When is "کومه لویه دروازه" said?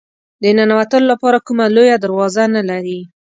1.47-2.43